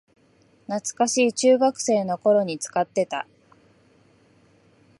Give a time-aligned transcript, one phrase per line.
[0.67, 3.27] 懐かしい、中学生の頃に使ってた